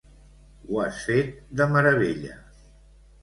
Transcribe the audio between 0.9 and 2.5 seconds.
fet de meravella.